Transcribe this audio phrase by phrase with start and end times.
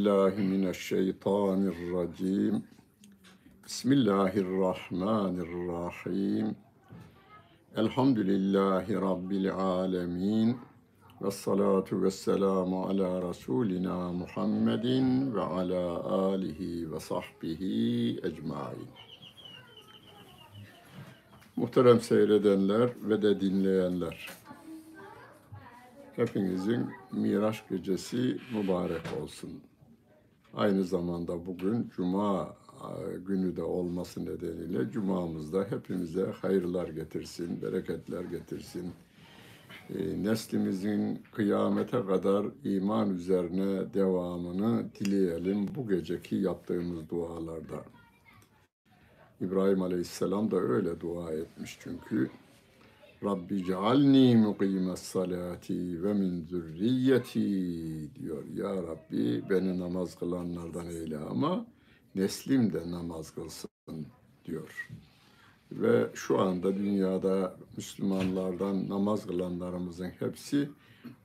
[0.00, 2.62] الله من الشيطان الرجيم
[3.66, 6.46] بسم الله الرحمن الرحيم
[7.78, 10.48] الحمد لله رب العالمين
[11.20, 14.86] والصلاة والسلام على رسولنا محمد
[15.36, 15.84] وعلى
[16.32, 16.60] آله
[16.92, 17.62] وصحبه
[18.28, 18.88] ecmain.
[21.56, 24.28] Muhterem seyredenler ve de dinleyenler.
[26.16, 29.62] Hepinizin Miraç gecesi mübarek olsun.
[30.56, 32.56] Aynı zamanda bugün Cuma
[33.26, 38.92] günü de olması nedeniyle Cuma'mızda hepimize hayırlar getirsin, bereketler getirsin.
[39.90, 47.84] E, neslimizin kıyamete kadar iman üzerine devamını dileyelim bu geceki yaptığımız dualarda.
[49.40, 52.30] İbrahim Aleyhisselam da öyle dua etmiş çünkü.
[53.24, 58.44] Rabbi cealni mukimes salati ve min zürriyeti diyor.
[58.54, 61.66] Ya Rabbi beni namaz kılanlardan eyle ama
[62.14, 64.06] neslim de namaz kılsın
[64.44, 64.88] diyor.
[65.72, 70.68] Ve şu anda dünyada Müslümanlardan namaz kılanlarımızın hepsi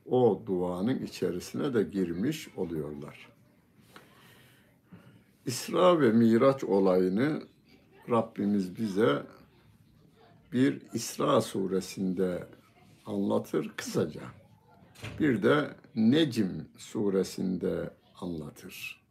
[0.06, 3.28] o duanın içerisine de girmiş oluyorlar.
[5.46, 7.42] İsra ve Miraç olayını
[8.10, 9.22] Rabbimiz bize
[10.52, 12.46] bir İsra suresinde
[13.06, 14.22] anlatır kısaca.
[15.20, 19.02] Bir de Necim suresinde anlatır.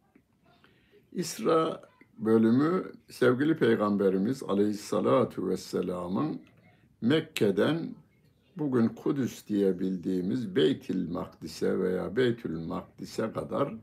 [1.12, 1.82] İsra
[2.18, 6.40] bölümü sevgili Peygamberimiz Aleyhissalatu vesselamın
[7.00, 7.94] Mekke'den
[8.56, 13.74] bugün Kudüs diye bildiğimiz Beytül Makdis'e veya Beytül Makdis'e kadar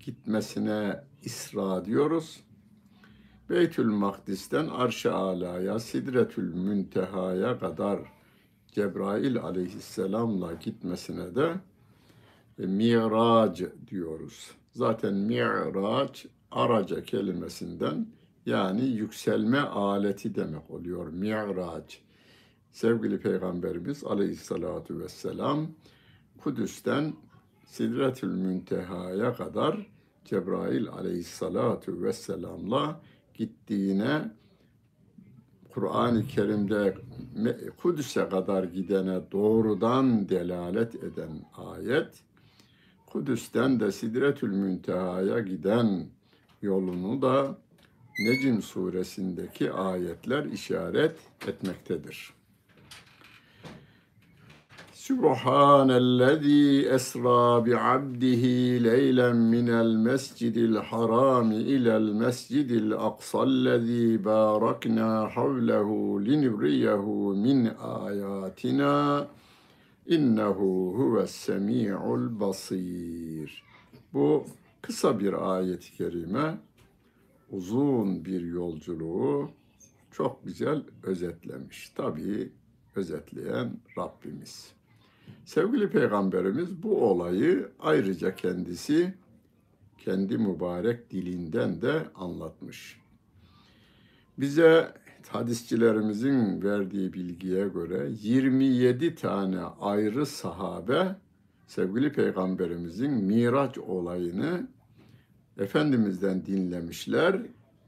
[0.00, 2.40] gitmesine İsra diyoruz.
[3.52, 7.98] Beytül Makdis'ten Arş-ı Ala'ya, Sidretül Münteha'ya kadar
[8.66, 11.54] Cebrail aleyhisselamla gitmesine de
[12.58, 14.50] e, Mirac diyoruz.
[14.72, 18.06] Zaten Mirac araca kelimesinden
[18.46, 21.08] yani yükselme aleti demek oluyor.
[21.08, 21.94] Mirac.
[22.70, 25.68] Sevgili Peygamberimiz aleyhissalatu vesselam
[26.38, 27.14] Kudüs'ten
[27.66, 29.86] Sidretül Münteha'ya kadar
[30.24, 33.00] Cebrail aleyhissalatu vesselamla
[33.34, 34.30] gittiğine
[35.70, 36.94] Kur'an-ı Kerim'de
[37.76, 42.22] Kudüs'e kadar gidene doğrudan delalet eden ayet,
[43.06, 46.06] Kudüs'ten de Sidretül Münteha'ya giden
[46.62, 47.58] yolunu da
[48.18, 51.16] Necim suresindeki ayetler işaret
[51.46, 52.34] etmektedir.
[55.02, 67.70] Subhanellezi esra bi abdihi leylen minel mescidil harami ilel mescidil aksallezi barakna havlehu linibriyehu min
[67.80, 69.26] ayatina
[70.06, 73.62] innehu huves semi'ul basir.
[74.14, 74.44] Bu
[74.82, 76.58] kısa bir ayet-i kerime
[77.50, 79.50] uzun bir yolculuğu
[80.10, 81.88] çok güzel özetlemiş.
[81.88, 82.52] Tabii
[82.96, 84.81] özetleyen Rabbimiz.
[85.44, 89.14] Sevgili Peygamberimiz bu olayı ayrıca kendisi
[89.98, 93.00] kendi mübarek dilinden de anlatmış.
[94.38, 94.94] Bize
[95.28, 101.16] hadisçilerimizin verdiği bilgiye göre 27 tane ayrı sahabe
[101.66, 104.68] sevgili peygamberimizin Miraç olayını
[105.58, 107.42] Efendimiz'den dinlemişler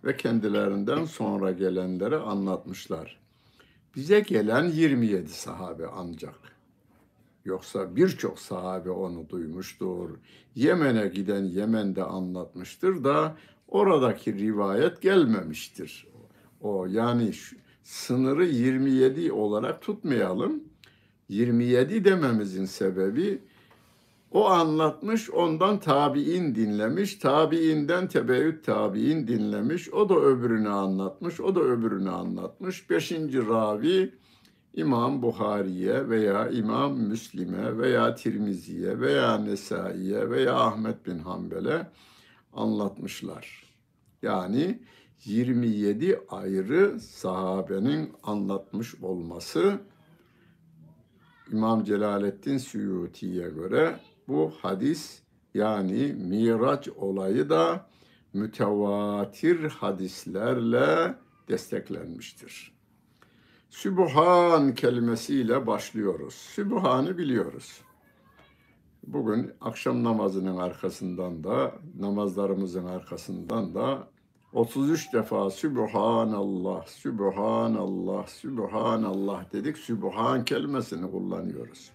[0.05, 3.21] ve kendilerinden sonra gelenlere anlatmışlar.
[3.97, 6.54] Bize gelen 27 sahabe ancak.
[7.45, 10.11] Yoksa birçok sahabe onu duymuştur.
[10.55, 13.37] Yemen'e giden Yemen'de anlatmıştır da
[13.69, 16.07] oradaki rivayet gelmemiştir.
[16.61, 20.65] O yani şu, sınırı 27 olarak tutmayalım.
[21.29, 23.43] 27 dememizin sebebi
[24.35, 31.61] o anlatmış, ondan tabi'in dinlemiş, tabi'inden tebeüt tabi'in dinlemiş, o da öbürünü anlatmış, o da
[31.61, 32.91] öbürünü anlatmış.
[32.91, 34.15] Beşinci ravi
[34.77, 41.91] İmam Buhari'ye veya İmam Müslim'e veya Tirmizi'ye veya Nesai'ye veya Ahmet bin Hanbel'e
[42.53, 43.65] anlatmışlar.
[44.23, 44.83] Yani
[45.25, 49.81] 27 ayrı sahabenin anlatmış olması
[51.53, 55.23] İmam Celaleddin Suyuti'ye göre bu hadis
[55.55, 57.87] yani Miraç olayı da
[58.33, 61.15] mütevatir hadislerle
[61.49, 62.75] desteklenmiştir.
[63.75, 66.35] Sübhan kelimesiyle başlıyoruz.
[66.35, 67.81] Sübhan'ı biliyoruz.
[69.07, 74.09] Bugün akşam namazının arkasından da, namazlarımızın arkasından da
[74.53, 79.79] 33 defa Sübhanallah, Sübhanallah, Sübhanallah dedik.
[79.79, 81.91] Sübhan kelimesini kullanıyoruz.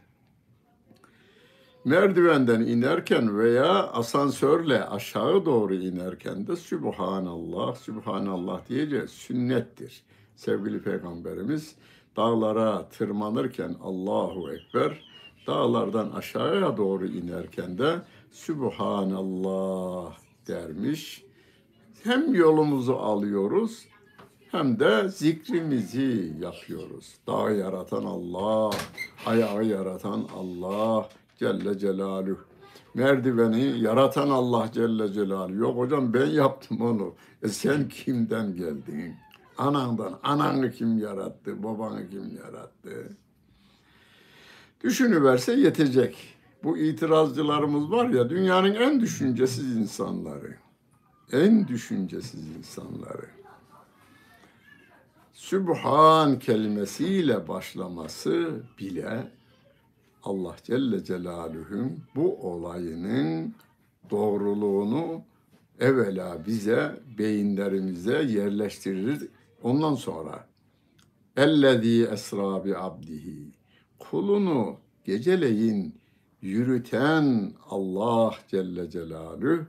[1.85, 9.09] Merdivenden inerken veya asansörle aşağı doğru inerken de Sübhanallah, Sübhanallah diyeceğiz.
[9.09, 10.03] Sünnettir.
[10.39, 11.75] Sevgili Peygamberimiz
[12.17, 15.03] dağlara tırmanırken Allahu Ekber,
[15.47, 17.95] dağlardan aşağıya doğru inerken de
[18.31, 20.13] Sübhanallah
[20.47, 21.23] dermiş.
[22.03, 23.85] Hem yolumuzu alıyoruz
[24.51, 27.15] hem de zikrimizi yapıyoruz.
[27.27, 28.77] Dağı yaratan Allah,
[29.25, 31.09] ayağı yaratan Allah
[31.39, 32.39] Celle Celaluhu.
[32.93, 35.55] Merdiveni yaratan Allah Celle Celaluhu.
[35.55, 37.13] Yok hocam ben yaptım onu.
[37.43, 39.15] E sen kimden geldin?
[39.59, 40.19] Anandan.
[40.23, 41.63] Ananı kim yarattı?
[41.63, 43.17] Babanı kim yarattı?
[44.83, 46.35] Düşünüverse yetecek.
[46.63, 50.55] Bu itirazcılarımız var ya dünyanın en düşüncesiz insanları.
[51.31, 53.25] En düşüncesiz insanları.
[55.33, 59.31] Sübhan kelimesiyle başlaması bile
[60.23, 63.55] Allah Celle Celaluhu'nun bu olayının
[64.09, 65.21] doğruluğunu
[65.79, 69.27] evvela bize, beyinlerimize yerleştirir.
[69.63, 70.47] Ondan sonra
[71.37, 73.51] ellezî esra bi abdihi
[73.99, 75.95] kulunu geceleyin
[76.41, 79.65] yürüten Allah Celle Celaluhu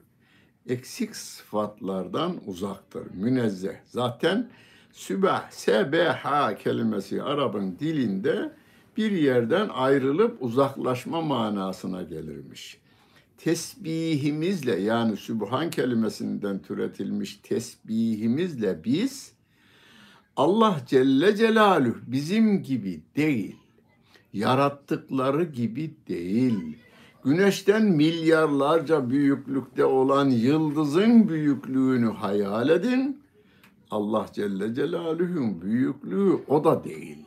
[0.67, 3.77] eksik sıfatlardan uzaktır, münezzeh.
[3.85, 4.51] Zaten
[4.93, 8.53] sübah, sebeha kelimesi Arap'ın dilinde
[8.97, 12.81] bir yerden ayrılıp uzaklaşma manasına gelirmiş.
[13.39, 19.33] Tesbihimizle yani Sübhan kelimesinden türetilmiş tesbihimizle biz
[20.41, 23.57] Allah Celle Celaluhu bizim gibi değil,
[24.33, 26.79] yarattıkları gibi değil,
[27.25, 33.23] güneşten milyarlarca büyüklükte olan yıldızın büyüklüğünü hayal edin.
[33.91, 37.19] Allah Celle Celaluhu'nun büyüklüğü o da değil.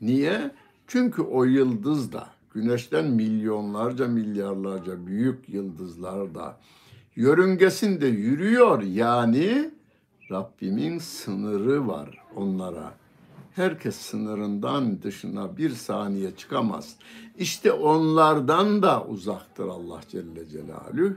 [0.00, 0.50] Niye?
[0.86, 6.60] Çünkü o yıldız da güneşten milyonlarca milyarlarca büyük yıldızlar da
[7.16, 9.70] yörüngesinde yürüyor yani
[10.30, 12.94] Rabbimin sınırı var onlara.
[13.54, 16.96] Herkes sınırından dışına bir saniye çıkamaz.
[17.38, 21.16] İşte onlardan da uzaktır Allah Celle Celaluhu.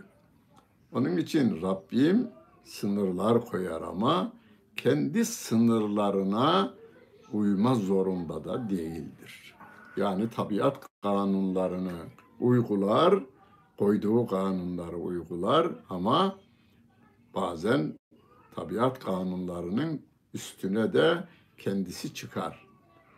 [0.94, 2.28] Onun için Rabbim
[2.63, 4.31] sınırlar koyar ama
[4.75, 6.74] kendi sınırlarına
[7.34, 9.56] uyma zorunda da değildir.
[9.98, 11.98] Yani tabiat kanunlarını
[12.40, 13.24] uygular,
[13.78, 16.36] koyduğu kanunları uygular ama
[17.36, 18.00] bazen
[18.56, 20.01] tabiat kanunlarının
[20.33, 21.24] üstüne de
[21.57, 22.68] kendisi çıkar.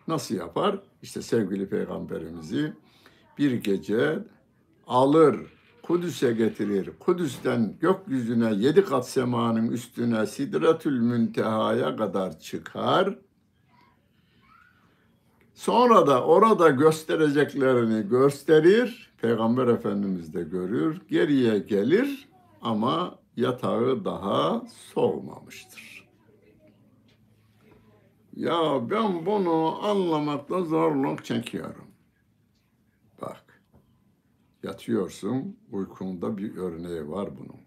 [0.07, 0.80] Nasıl yapar?
[1.01, 2.74] İşte sevgili peygamberimizi
[3.38, 4.19] bir gece
[4.88, 5.35] alır,
[5.83, 6.89] Kudüs'e getirir.
[7.00, 13.19] Kudüs'ten gökyüzüne yedi kat semanın üstüne Sidretül Münteha'ya kadar çıkar.
[15.53, 19.13] Sonra da orada göstereceklerini gösterir.
[19.21, 21.01] Peygamber Efendimiz de görür.
[21.07, 22.29] Geriye gelir
[22.62, 24.62] ama yatağı daha
[24.94, 26.09] soğumamıştır.
[28.35, 31.88] Ya ben bunu anlamakta zorluk çekiyorum.
[33.21, 33.62] Bak,
[34.63, 37.62] yatıyorsun, uykunda bir örneği var bunun.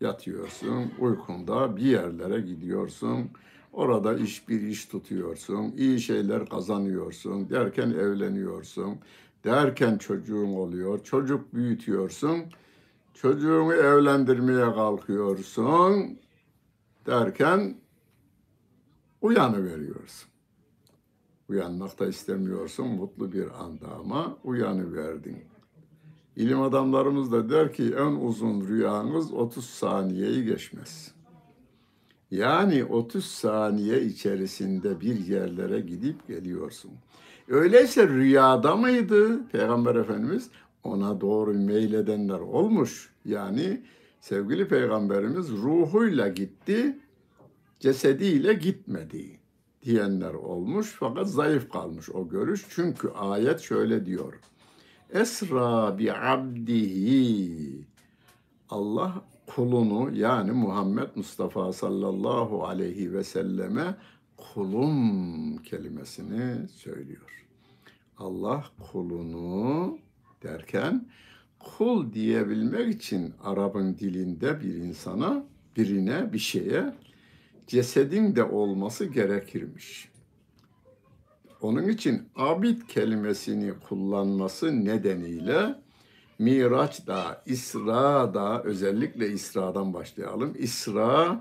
[0.00, 3.30] Yatıyorsun, uykunda bir yerlere gidiyorsun,
[3.72, 8.98] orada iş bir iş tutuyorsun, iyi şeyler kazanıyorsun, derken evleniyorsun,
[9.44, 12.42] derken çocuğun oluyor, çocuk büyütüyorsun,
[13.20, 16.18] çocuğunu evlendirmeye kalkıyorsun,
[17.06, 17.76] derken
[19.20, 20.28] uyanıveriyorsun.
[21.48, 25.44] Uyanmak da istemiyorsun mutlu bir anda ama uyanıverdin.
[26.36, 31.14] İlim adamlarımız da der ki en uzun rüyanız 30 saniyeyi geçmez.
[32.30, 36.90] Yani 30 saniye içerisinde bir yerlere gidip geliyorsun.
[37.48, 40.50] Öyleyse rüyada mıydı Peygamber Efendimiz?
[40.88, 43.12] Ona doğru meyledenler olmuş.
[43.24, 43.82] Yani
[44.20, 46.98] sevgili Peygamberimiz ruhuyla gitti,
[47.80, 49.38] cesediyle gitmedi
[49.82, 52.66] diyenler olmuş fakat zayıf kalmış o görüş.
[52.70, 54.34] Çünkü ayet şöyle diyor.
[55.10, 57.86] Esra bi abdihi
[58.70, 63.96] Allah kulunu yani Muhammed Mustafa sallallahu aleyhi ve selleme
[64.36, 67.46] kulum kelimesini söylüyor.
[68.18, 69.98] Allah kulunu
[70.42, 71.08] derken
[71.58, 75.44] kul diyebilmek için Arap'ın dilinde bir insana,
[75.76, 76.94] birine, bir şeye
[77.66, 80.08] cesedin de olması gerekirmiş.
[81.60, 85.74] Onun için abid kelimesini kullanması nedeniyle
[86.38, 90.54] Miraç'da, İsra'da, özellikle İsra'dan başlayalım.
[90.58, 91.40] İsra,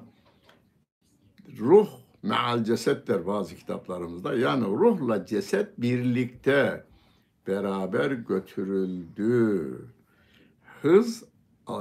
[1.60, 1.89] ruh
[2.24, 4.34] meal cesettir bazı kitaplarımızda.
[4.34, 6.84] Yani ruhla ceset birlikte
[7.48, 9.77] beraber götürüldü.
[10.82, 11.24] Hız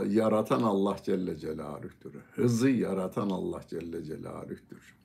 [0.07, 2.15] yaratan Allah Celle Celaluh'tür.
[2.35, 4.97] Hızı yaratan Allah Celle Celaluh'tür.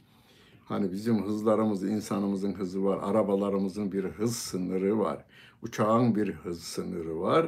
[0.66, 5.26] Hani bizim hızlarımız, insanımızın hızı var, arabalarımızın bir hız sınırı var,
[5.62, 7.48] uçağın bir hız sınırı var.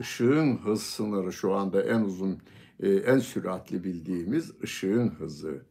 [0.00, 2.38] Işığın hız sınırı şu anda en uzun,
[2.80, 5.62] e, en süratli bildiğimiz ışığın hızı.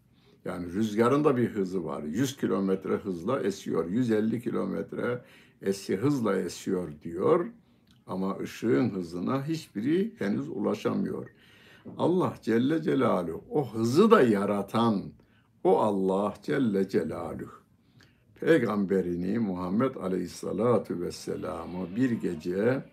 [0.46, 2.04] Yani rüzgarın da bir hızı var.
[2.04, 5.22] 100 kilometre hızla esiyor, 150 kilometre
[5.62, 7.46] esi hızla esiyor diyor.
[8.08, 11.30] Ama ışığın hızına hiçbiri henüz ulaşamıyor.
[11.98, 15.04] Allah Celle Celaluhu o hızı da yaratan
[15.64, 17.68] o Allah Celle Celaluhu
[18.40, 22.84] peygamberini Muhammed Aleyhisselatu Vesselam'ı bir gece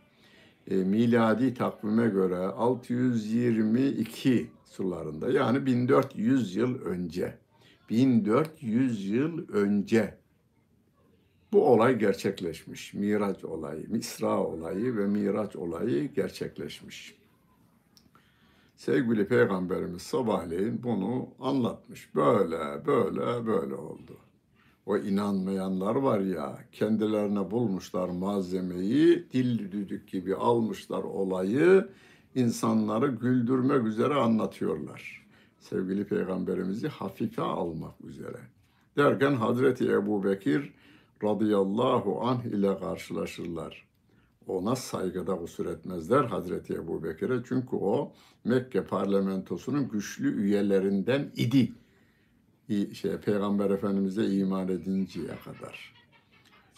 [0.70, 7.38] e, miladi takvime göre 622 sularında yani 1400 yıl önce
[7.90, 10.14] 1400 yıl önce
[11.54, 12.94] bu olay gerçekleşmiş.
[12.94, 17.14] Miraç olayı, İsra olayı ve Miraç olayı gerçekleşmiş.
[18.76, 22.14] Sevgili Peygamberimiz sabahleyin bunu anlatmış.
[22.14, 24.16] Böyle, böyle, böyle oldu.
[24.86, 31.88] O inanmayanlar var ya, kendilerine bulmuşlar malzemeyi, dil düdük gibi almışlar olayı,
[32.34, 35.26] insanları güldürmek üzere anlatıyorlar.
[35.58, 38.40] Sevgili Peygamberimizi hafife almak üzere.
[38.96, 40.72] Derken Hazreti Ebu Bekir
[41.24, 43.86] radıyallahu anh ile karşılaşırlar.
[44.46, 47.42] Ona saygıda kusur etmezler Hazreti Ebu Bekir'e.
[47.48, 48.12] Çünkü o
[48.44, 51.72] Mekke parlamentosunun güçlü üyelerinden idi.
[52.94, 55.94] Şey, Peygamber Efendimiz'e iman edinceye kadar.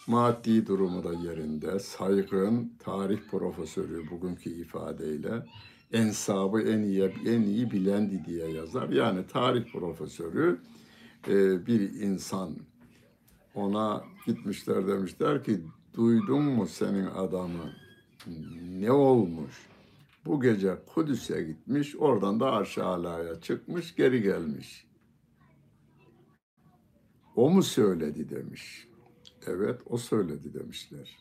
[0.07, 5.45] Maddi durumu da yerinde, saygın, tarih profesörü bugünkü ifadeyle
[5.93, 8.89] ensabı en iyi en iyi bilendi diye yazar.
[8.89, 10.59] Yani tarih profesörü
[11.27, 12.55] e, bir insan
[13.57, 15.61] ona gitmişler demişler ki
[15.93, 17.73] duydun mu senin adamı
[18.79, 19.67] ne olmuş?
[20.25, 24.87] Bu gece Kudüs'e gitmiş, oradan da aşağıya çıkmış, geri gelmiş.
[27.35, 28.87] O mu söyledi demiş.
[29.47, 31.17] Evet, o söyledi demişler.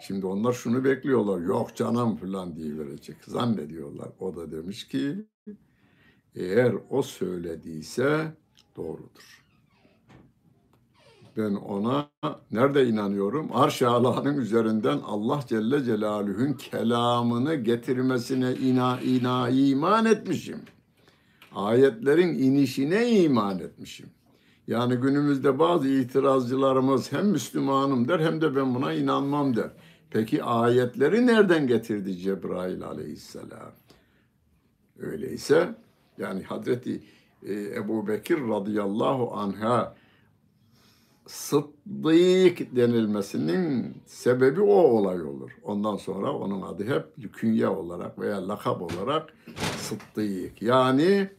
[0.00, 1.40] Şimdi onlar şunu bekliyorlar.
[1.40, 3.16] Yok canım falan diye verecek.
[3.24, 4.08] Zannediyorlar.
[4.20, 5.26] O da demiş ki
[6.34, 8.36] eğer o söylediyse
[8.76, 9.49] doğrudur.
[11.36, 12.10] Ben ona
[12.50, 13.48] nerede inanıyorum?
[13.52, 20.60] Arş-ı Allah'ın üzerinden Allah Celle Celaluhu'nun kelamını getirmesine ina, ina iman etmişim.
[21.54, 24.10] Ayetlerin inişine iman etmişim.
[24.66, 29.70] Yani günümüzde bazı itirazcılarımız hem Müslümanım der hem de ben buna inanmam der.
[30.10, 33.72] Peki ayetleri nereden getirdi Cebrail aleyhisselam?
[34.98, 35.74] Öyleyse
[36.18, 37.02] yani Hazreti
[37.46, 39.94] e, Ebu Bekir radıyallahu anh'a
[41.30, 45.50] Sıddık denilmesinin sebebi o olay olur.
[45.62, 49.34] Ondan sonra onun adı hep künye olarak veya lakap olarak
[49.76, 50.62] Sıddık.
[50.62, 51.30] Yani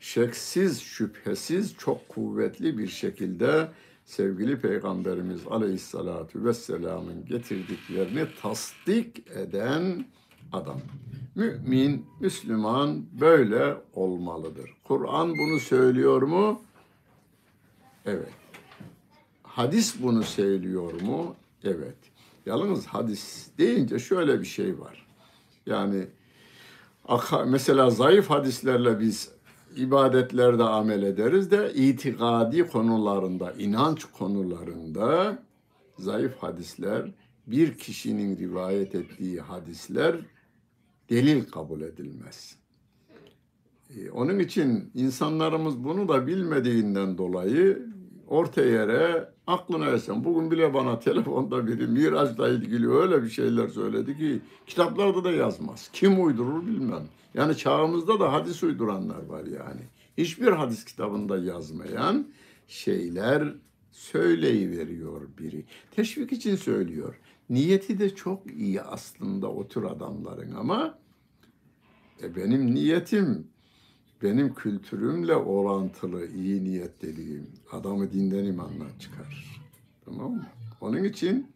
[0.00, 3.68] şeksiz, şüphesiz çok kuvvetli bir şekilde
[4.04, 10.04] sevgili Peygamberimiz Aleyhisselatü Vesselam'ın getirdiklerini tasdik eden
[10.52, 10.80] adam.
[11.34, 14.70] Mümin, Müslüman böyle olmalıdır.
[14.84, 16.62] Kur'an bunu söylüyor mu?
[18.06, 18.47] Evet.
[19.58, 21.36] Hadis bunu söylüyor mu?
[21.64, 21.96] Evet.
[22.46, 25.06] Yalnız hadis deyince şöyle bir şey var.
[25.66, 26.06] Yani
[27.46, 29.30] mesela zayıf hadislerle biz
[29.76, 35.38] ibadetlerde amel ederiz de itikadi konularında, inanç konularında
[35.98, 37.10] zayıf hadisler,
[37.46, 40.16] bir kişinin rivayet ettiği hadisler
[41.10, 42.56] delil kabul edilmez.
[43.96, 47.86] Ee, onun için insanlarımız bunu da bilmediğinden dolayı
[48.28, 50.24] orta yere aklına esen.
[50.24, 55.90] Bugün bile bana telefonda biri Miraç'la ilgili öyle bir şeyler söyledi ki kitaplarda da yazmaz.
[55.92, 57.08] Kim uydurur bilmem.
[57.34, 59.80] Yani çağımızda da hadis uyduranlar var yani.
[60.18, 62.26] Hiçbir hadis kitabında yazmayan
[62.66, 63.54] şeyler
[63.92, 65.64] söyleyiveriyor biri.
[65.90, 67.20] Teşvik için söylüyor.
[67.50, 70.98] Niyeti de çok iyi aslında o tür adamların ama
[72.22, 73.46] e benim niyetim
[74.22, 79.60] benim kültürümle orantılı iyi niyetliliğim adamı dinden imandan çıkar.
[80.04, 80.46] Tamam mı?
[80.80, 81.46] Onun için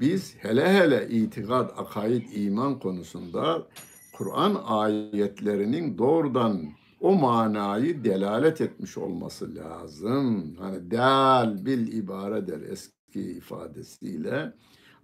[0.00, 3.66] biz hele hele itikat, akaid, iman konusunda
[4.12, 6.60] Kur'an ayetlerinin doğrudan
[7.00, 10.56] o manayı delalet etmiş olması lazım.
[10.58, 14.52] Hani dal bil ibare der eski ifadesiyle.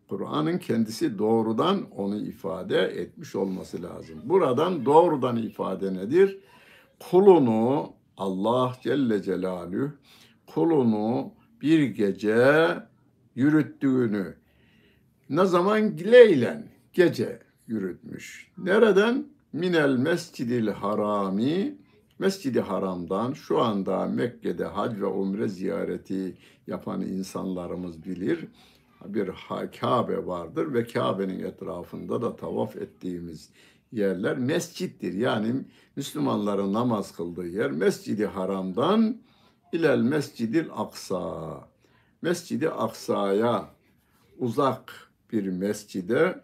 [0.09, 4.21] Kur'an'ın kendisi doğrudan onu ifade etmiş olması lazım.
[4.25, 6.39] Buradan doğrudan ifade nedir?
[6.99, 9.91] Kulunu Allah Celle Celaluhu
[10.47, 12.69] kulunu bir gece
[13.35, 14.35] yürüttüğünü
[15.31, 18.53] ne zaman leylen gece yürütmüş.
[18.59, 19.27] Nereden?
[19.53, 21.77] Minel mescidil harami,
[22.19, 26.37] Mescidi Haram'dan şu anda Mekke'de hac ve umre ziyareti
[26.67, 28.49] yapan insanlarımız bilir.
[29.07, 29.31] Bir
[29.81, 33.51] Kabe vardır ve Kabe'nin etrafında da tavaf ettiğimiz
[33.93, 35.13] yerler mescittir.
[35.13, 35.55] Yani
[35.97, 39.17] Müslümanların namaz kıldığı yer Mescidi Haram'dan
[39.73, 41.69] ilel Mescidil Aksa.
[42.23, 43.69] Mescidi Aksa'ya
[44.39, 46.41] uzak bir mescide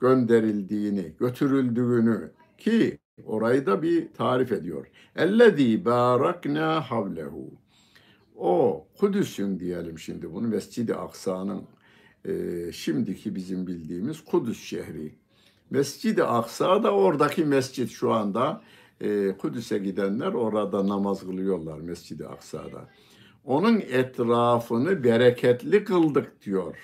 [0.00, 4.86] gönderildiğini, götürüldüğünü ki orayı da bir tarif ediyor.
[5.16, 7.50] Ellezî bâraknâ havlehu.
[8.36, 11.62] O Kudüs'ün diyelim şimdi bunu Mescid-i Aksa'nın
[12.24, 15.14] e, şimdiki bizim bildiğimiz Kudüs şehri.
[15.70, 18.62] Mescid-i Aksa da oradaki mescit şu anda
[19.00, 22.88] e, Kudüs'e gidenler orada namaz kılıyorlar Mescid-i Aksa'da.
[23.44, 26.76] Onun etrafını bereketli kıldık diyor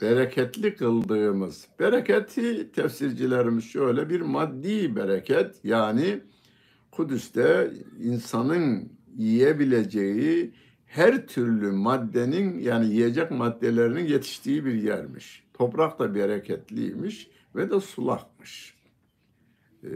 [0.00, 6.20] bereketli kıldığımız bereketi tefsircilerimiz şöyle bir maddi bereket yani
[6.90, 7.70] Kudüs'te
[8.02, 10.54] insanın yiyebileceği
[10.86, 15.44] her türlü maddenin yani yiyecek maddelerinin yetiştiği bir yermiş.
[15.60, 18.74] Toprak da bereketliymiş ve de sulakmış.
[19.84, 19.88] Ee,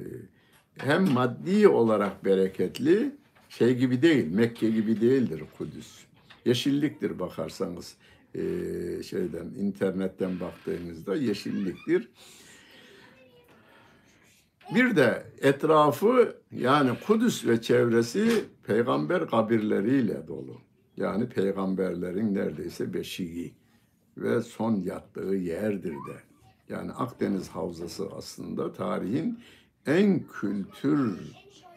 [0.77, 3.15] hem maddi olarak bereketli
[3.49, 6.05] şey gibi değil, Mekke gibi değildir Kudüs.
[6.45, 7.95] Yeşilliktir bakarsanız
[8.35, 8.41] e,
[9.03, 12.09] şeyden internetten baktığınızda yeşilliktir.
[14.75, 20.61] Bir de etrafı yani Kudüs ve çevresi peygamber kabirleriyle dolu.
[20.97, 23.64] Yani peygamberlerin neredeyse beşiği
[24.17, 26.17] ve son yattığı yerdir de.
[26.69, 29.39] Yani Akdeniz Havzası aslında tarihin
[29.87, 31.33] en kültür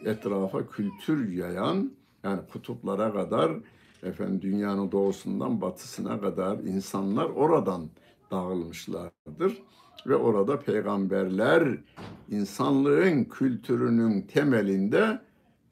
[0.05, 1.91] etrafa kültür yayan
[2.23, 3.51] yani kutuplara kadar
[4.03, 7.89] efendim dünyanın doğusundan batısına kadar insanlar oradan
[8.31, 9.61] dağılmışlardır
[10.07, 11.77] ve orada peygamberler
[12.29, 15.21] insanlığın kültürünün temelinde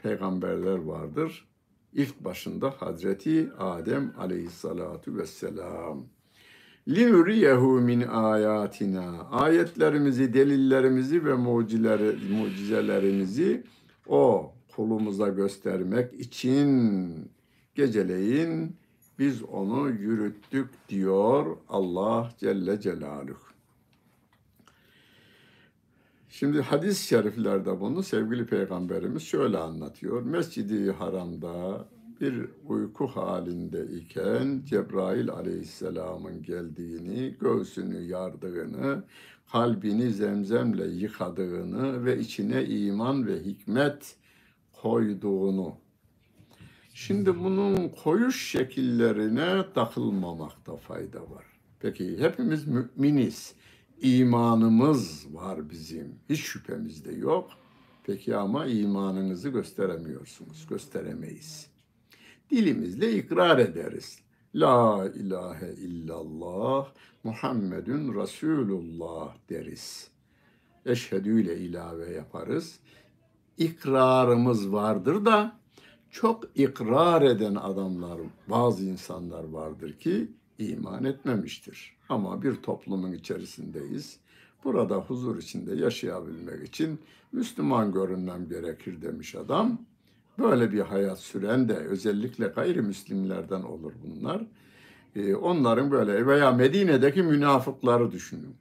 [0.04, 1.48] peygamberler vardır.
[1.94, 6.15] İlk başında Hazreti Adem aleyhissalatu vesselam.
[6.88, 9.30] Linuriyehu min ayatina.
[9.32, 13.64] Ayetlerimizi, delillerimizi ve mucizeleri, mucizelerimizi
[14.08, 17.32] o kulumuza göstermek için
[17.76, 18.76] geceleyin
[19.20, 23.46] biz onu yürüttük diyor Allah Celle Celaluhu.
[26.30, 30.22] Şimdi hadis-i şeriflerde bunu sevgili peygamberimiz şöyle anlatıyor.
[30.22, 31.88] Mescidi Haram'da
[32.22, 39.04] bir uyku halinde iken Cebrail aleyhisselamın geldiğini, göğsünü yardığını,
[39.52, 44.16] kalbini zemzemle yıkadığını ve içine iman ve hikmet
[44.74, 45.76] koyduğunu.
[46.94, 51.46] Şimdi bunun koyuş şekillerine takılmamakta fayda var.
[51.80, 53.56] Peki hepimiz müminiz.
[54.02, 56.16] İmanımız var bizim.
[56.30, 57.50] Hiç şüphemiz de yok.
[58.04, 60.68] Peki ama imanınızı gösteremiyorsunuz.
[60.70, 61.75] Gösteremeyiz.
[62.52, 64.20] Dilimizle ikrar ederiz.
[64.56, 66.88] La ilahe illallah
[67.24, 70.08] Muhammedun Resulullah deriz.
[70.86, 72.80] Eşhedü ile ilave yaparız.
[73.58, 75.60] İkrarımız vardır da
[76.12, 81.98] çok ikrar eden adamlar, bazı insanlar vardır ki iman etmemiştir.
[82.10, 84.20] Ama bir toplumun içerisindeyiz.
[84.64, 87.00] Burada huzur içinde yaşayabilmek için
[87.32, 89.80] Müslüman görünmem gerekir demiş adam.
[90.40, 94.46] Böyle bir hayat süren de özellikle gayrimüslimlerden olur bunlar.
[95.16, 98.56] Ee, onların böyle veya Medine'deki münafıkları düşünün.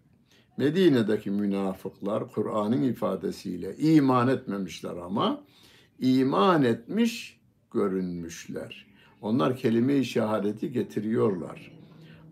[0.56, 5.44] Medine'deki münafıklar Kur'an'ın ifadesiyle iman etmemişler ama
[5.98, 8.86] iman etmiş görünmüşler.
[9.22, 11.72] Onlar kelime-i şehadeti getiriyorlar.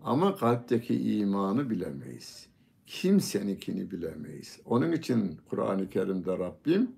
[0.03, 2.47] Ama kalpteki imanı bilemeyiz.
[2.85, 4.59] Kimseninkini bilemeyiz.
[4.65, 6.91] Onun için Kur'an-ı Kerim'de Rabbim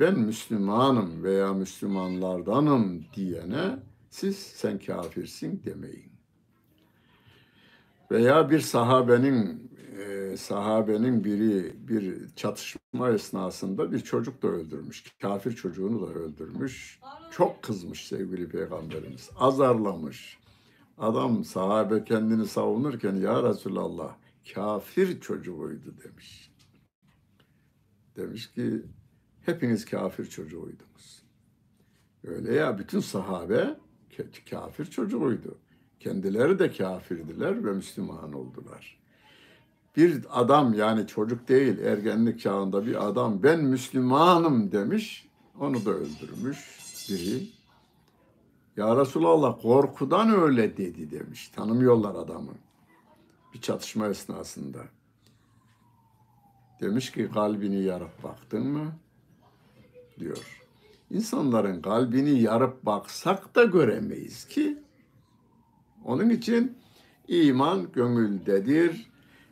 [0.00, 3.78] ben Müslümanım veya Müslümanlardanım diyene
[4.10, 6.12] siz sen kafirsin demeyin.
[8.10, 15.04] Veya bir sahabenin e, sahabenin biri bir çatışma esnasında bir çocuk da öldürmüş.
[15.22, 17.00] Kafir çocuğunu da öldürmüş.
[17.30, 19.30] Çok kızmış sevgili peygamberimiz.
[19.38, 20.38] Azarlamış.
[20.98, 24.16] Adam sahabe kendini savunurken ya Resulallah
[24.54, 26.50] kafir çocuğuydu demiş.
[28.16, 28.82] Demiş ki
[29.46, 31.22] hepiniz kafir çocuğuydunuz.
[32.24, 33.76] Öyle ya bütün sahabe
[34.50, 35.58] kafir çocuğuydu.
[36.00, 38.98] Kendileri de kafirdiler ve Müslüman oldular.
[39.96, 45.28] Bir adam yani çocuk değil ergenlik çağında bir adam ben Müslümanım demiş.
[45.60, 46.78] Onu da öldürmüş
[47.08, 47.48] biri.
[48.76, 51.48] Ya Resulallah korkudan öyle dedi demiş.
[51.48, 52.52] Tanımıyorlar adamı.
[53.54, 54.78] Bir çatışma esnasında.
[56.80, 58.92] Demiş ki kalbini yarıp baktın mı?
[60.20, 60.62] Diyor.
[61.10, 64.78] İnsanların kalbini yarıp baksak da göremeyiz ki.
[66.04, 66.78] Onun için
[67.28, 69.10] iman gönüldedir.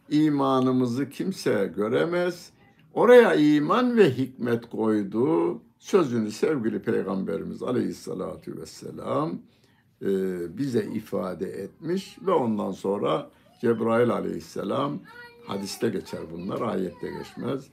[0.09, 2.50] İmanımızı kimse göremez.
[2.94, 5.61] Oraya iman ve hikmet koydu.
[5.79, 9.38] Sözünü sevgili Peygamberimiz Aleyhisselatü Vesselam
[10.03, 10.09] e,
[10.59, 15.00] bize ifade etmiş ve ondan sonra Cebrail Aleyhisselam
[15.46, 17.68] hadiste geçer bunlar, ayette geçmez.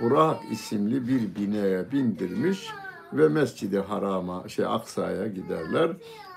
[0.00, 2.68] Burak isimli bir bineye bindirmiş
[3.12, 5.90] ve Mescid-i Haram'a, şey Aksa'ya giderler.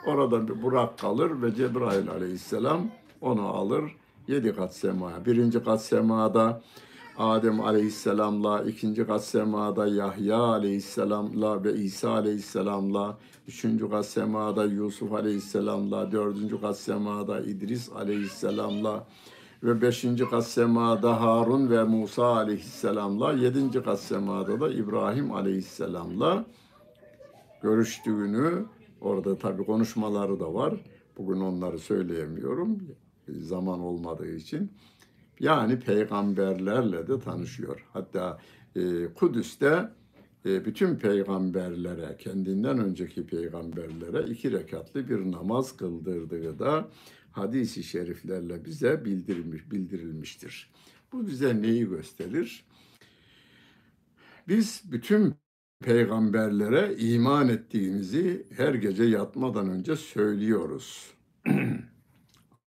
[0.05, 2.87] Orada bir Burak kalır ve Cebrail Aleyhisselam
[3.21, 3.83] onu alır
[4.27, 5.25] yedi kat semaya.
[5.25, 6.61] Birinci kat semada
[7.17, 13.17] Adem Aleyhisselam'la, ikinci kat semada Yahya Aleyhisselam'la ve İsa Aleyhisselam'la,
[13.47, 19.07] üçüncü kat semada Yusuf Aleyhisselam'la, dördüncü kat semada İdris Aleyhisselam'la
[19.63, 26.45] ve beşinci kat semada Harun ve Musa Aleyhisselam'la, yedinci kat semada da İbrahim Aleyhisselam'la
[27.61, 28.65] görüştüğünü,
[29.01, 30.73] orada tabi konuşmaları da var.
[31.17, 32.79] Bugün onları söyleyemiyorum
[33.27, 34.71] zaman olmadığı için.
[35.39, 37.85] Yani peygamberlerle de tanışıyor.
[37.93, 38.39] Hatta
[38.75, 39.89] e, Kudüs'te
[40.45, 46.87] e, bütün peygamberlere, kendinden önceki peygamberlere iki rekatlı bir namaz kıldırdığı da
[47.37, 50.71] hadisi şeriflerle bize bildirilmiş, bildirilmiştir.
[51.11, 52.65] Bu bize neyi gösterir?
[54.47, 55.35] Biz bütün
[55.83, 61.13] peygamberlere iman ettiğimizi her gece yatmadan önce söylüyoruz.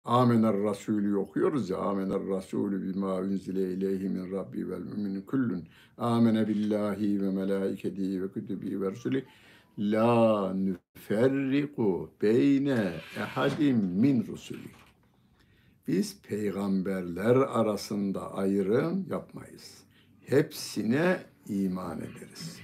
[0.05, 1.77] Amener Rasulü okuyoruz ya.
[1.77, 5.63] Amener Rasulü bima unzile ileyhi min Rabbi vel müminin kullun.
[5.97, 9.25] Amene billahi ve melaiketihi ve kütübi ve rusuli.
[9.79, 14.71] La nüferriku beyne ehadim min rusuli.
[15.87, 19.83] Biz peygamberler arasında ayrım yapmayız.
[20.25, 21.17] Hepsine
[21.49, 22.59] iman ederiz.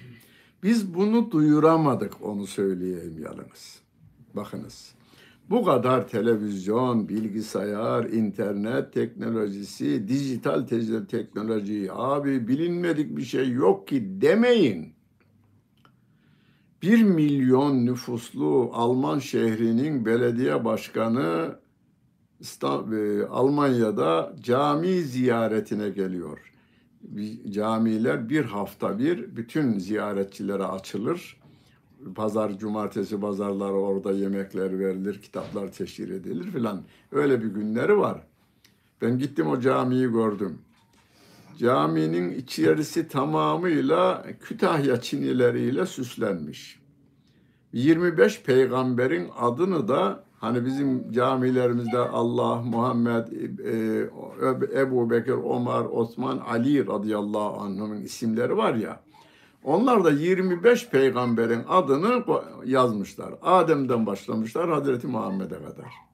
[0.64, 3.82] Biz bunu duyuramadık onu söyleyeyim yalnız.
[4.34, 4.96] Bakınız.
[5.50, 10.68] Bu kadar televizyon, bilgisayar, internet teknolojisi, dijital
[11.08, 15.01] teknoloji, abi bilinmedik bir şey yok ki demeyin.
[16.82, 21.60] Bir milyon nüfuslu Alman şehrinin belediye başkanı
[22.64, 26.54] e, Almanya'da cami ziyaretine geliyor.
[27.50, 31.42] Camiler bir hafta bir bütün ziyaretçilere açılır
[32.16, 36.84] pazar, cumartesi pazarları orada yemekler verilir, kitaplar teşhir edilir filan.
[37.12, 38.28] Öyle bir günleri var.
[39.02, 40.60] Ben gittim o camiyi gördüm.
[41.58, 46.82] Caminin içerisi tamamıyla Kütahya çinileriyle süslenmiş.
[47.74, 53.28] 25 peygamberin adını da hani bizim camilerimizde Allah, Muhammed,
[54.74, 59.00] e, Ebu Bekir, Omar, Osman, Ali radıyallahu anh'ın isimleri var ya.
[59.64, 62.24] Onlar da 25 peygamberin adını
[62.66, 63.34] yazmışlar.
[63.42, 66.11] Adem'den başlamışlar Hazreti Muhammed'e kadar.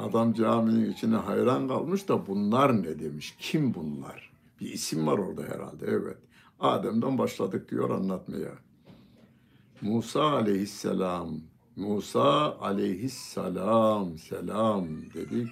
[0.00, 3.36] Adam caminin içine hayran kalmış da bunlar ne demiş?
[3.38, 4.30] Kim bunlar?
[4.60, 6.18] Bir isim var orada herhalde evet.
[6.60, 8.52] Adem'den başladık diyor anlatmaya.
[9.80, 11.40] Musa aleyhisselam,
[11.76, 15.48] Musa aleyhisselam, selam dedik.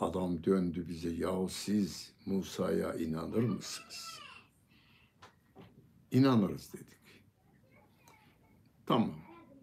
[0.00, 4.20] Adam döndü bize, yahu siz Musa'ya inanır mısınız?
[6.10, 7.22] inanırız dedik.
[8.86, 9.14] Tamam.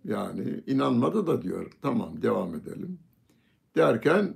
[0.05, 1.71] Yani inanmadı da diyor.
[1.81, 2.99] Tamam devam edelim.
[3.77, 4.33] Derken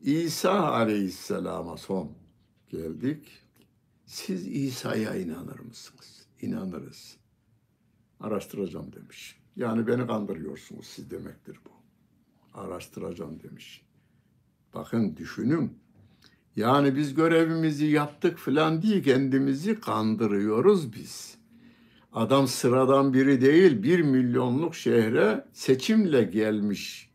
[0.00, 2.12] İsa Aleyhisselam'a son
[2.68, 3.28] geldik.
[4.06, 6.26] Siz İsa'ya inanır mısınız?
[6.40, 7.16] İnanırız.
[8.20, 9.38] Araştıracağım demiş.
[9.56, 11.70] Yani beni kandırıyorsunuz siz demektir bu.
[12.58, 13.82] Araştıracağım demiş.
[14.74, 15.78] Bakın düşünün.
[16.56, 21.38] Yani biz görevimizi yaptık falan diye kendimizi kandırıyoruz biz.
[22.12, 27.09] Adam sıradan biri değil, bir milyonluk şehre seçimle gelmiş.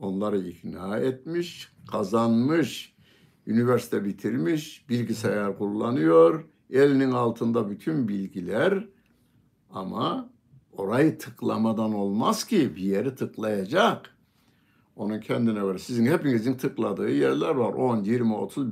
[0.00, 2.94] Onları ikna etmiş, kazanmış,
[3.46, 8.88] üniversite bitirmiş, bilgisayar kullanıyor, elinin altında bütün bilgiler
[9.70, 10.30] ama
[10.72, 14.16] orayı tıklamadan olmaz ki bir yeri tıklayacak.
[14.96, 15.78] Onun kendine göre.
[15.78, 17.72] Sizin hepinizin tıkladığı yerler var.
[17.72, 18.66] 10, 20, 30,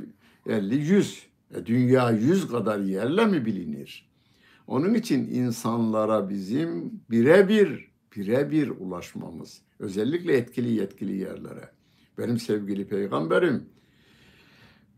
[0.47, 1.27] 50, 100.
[1.55, 4.09] E, dünya 100 kadar yerle mi bilinir?
[4.67, 9.63] Onun için insanlara bizim birebir, birebir ulaşmamız.
[9.79, 11.71] Özellikle etkili yetkili yerlere.
[12.19, 13.67] Benim sevgili peygamberim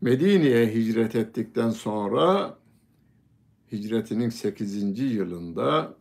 [0.01, 2.57] Medine'ye hicret ettikten sonra
[3.71, 4.99] hicretinin 8.
[4.99, 5.97] yılında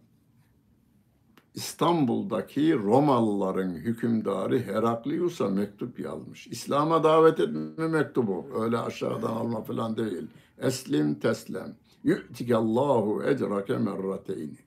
[1.55, 6.47] İstanbul'daki Romalıların hükümdarı Heraklius'a mektup yazmış.
[6.47, 8.47] İslam'a davet etme mektubu.
[8.61, 10.27] Öyle aşağıdan alma falan değil.
[10.59, 11.77] Eslim teslem.
[12.05, 14.66] Yu'tikallahu ecrake merrateyni.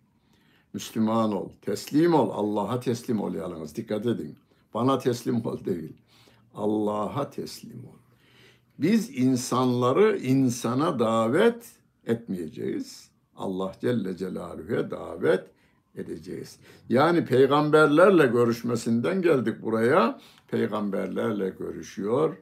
[0.74, 3.76] Müslüman ol, teslim ol, Allah'a teslim ol yalnız.
[3.76, 4.38] Dikkat edin.
[4.74, 5.94] Bana teslim ol değil.
[6.56, 8.00] Allah'a teslim ol.
[8.80, 11.72] Biz insanları insana davet
[12.06, 13.10] etmeyeceğiz.
[13.36, 15.48] Allah Celle Celaluhu'ya davet
[15.96, 16.60] edeceğiz.
[16.90, 20.20] Yani peygamberlerle görüşmesinden geldik buraya.
[20.48, 22.38] Peygamberlerle görüşüyor.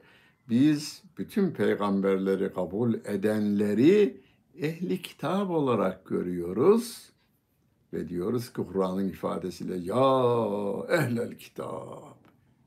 [0.48, 4.20] Biz bütün peygamberleri kabul edenleri
[4.58, 7.12] ehli kitap olarak görüyoruz.
[7.92, 9.96] Ve diyoruz ki Kur'an'ın ifadesiyle ya
[10.88, 12.18] ehlel kitap.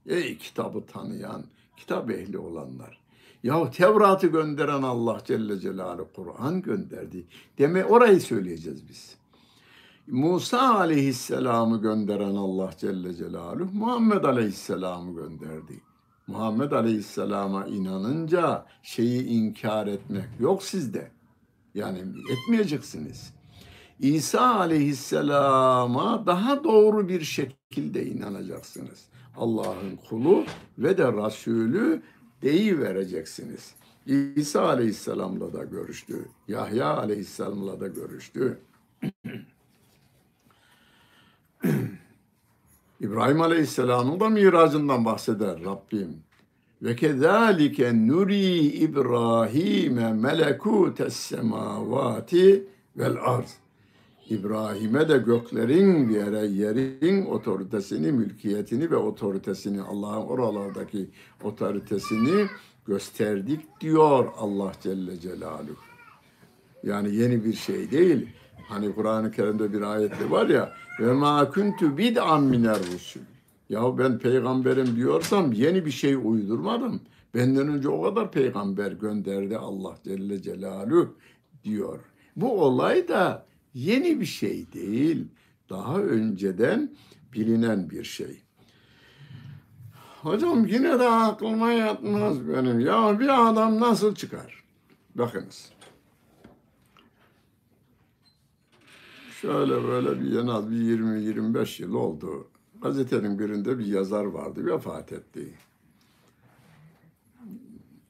[0.06, 1.44] Ey kitabı tanıyan,
[1.78, 3.02] kitap ehli olanlar.
[3.44, 7.26] Ya Tevrat'ı gönderen Allah Celle Celaluhu Kur'an gönderdi.
[7.58, 9.16] Deme orayı söyleyeceğiz biz.
[10.08, 15.82] Musa aleyhisselamı gönderen Allah Celle Celaluhu Muhammed aleyhisselamı gönderdi.
[16.28, 21.12] Muhammed aleyhisselama inanınca şeyi inkar etmek yok sizde.
[21.76, 23.34] Yani etmeyeceksiniz.
[24.02, 29.06] İsa aleyhisselama daha doğru bir şekilde inanacaksınız.
[29.38, 30.46] Allah'ın kulu
[30.78, 32.02] ve de Resulü
[32.80, 33.76] vereceksiniz.
[34.36, 36.26] İsa aleyhisselamla da görüştü.
[36.48, 38.60] Yahya aleyhisselamla da görüştü.
[43.00, 46.24] İbrahim aleyhisselamın da miracından bahseder Rabbim.
[46.82, 52.64] Ve kezalike nuri İbrahim'e melekutes semavati
[52.98, 53.62] vel arz.
[54.32, 61.10] İbrahim'e de göklerin yere yerin otoritesini, mülkiyetini ve otoritesini, Allah'ın oralardaki
[61.44, 62.48] otoritesini
[62.86, 65.76] gösterdik diyor Allah Celle Celaluhu.
[66.84, 68.30] Yani yeni bir şey değil.
[68.70, 73.22] Hani Kur'an-ı Kerim'de bir ayette var ya ve ma kuntu bid'an miner rusul.
[73.70, 77.02] Ya ben peygamberim diyorsam yeni bir şey uydurmadım.
[77.36, 81.15] Benden önce o kadar peygamber gönderdi Allah Celle Celaluhu
[81.63, 82.00] diyor.
[82.36, 85.28] Bu olay da yeni bir şey değil.
[85.70, 86.92] Daha önceden
[87.34, 88.42] bilinen bir şey.
[90.22, 92.80] Hocam yine de aklıma yatmaz benim.
[92.80, 94.64] Ya bir adam nasıl çıkar?
[95.16, 95.72] Bakınız.
[99.42, 102.48] Şöyle böyle bir en az bir 20-25 yıl oldu.
[102.82, 105.54] Gazetenin birinde bir yazar vardı, vefat etti.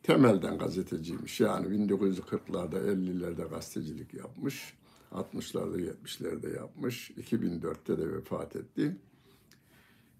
[0.04, 1.40] Temelden gazeteciymiş.
[1.40, 4.74] Yani 1940'larda, 50'lerde gazetecilik yapmış.
[5.12, 7.12] 60'larda, 70'lerde yapmış.
[7.12, 8.98] 2004'te de vefat etti.